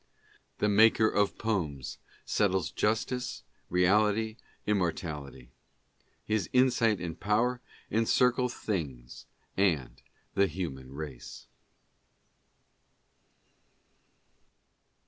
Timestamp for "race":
10.95-11.45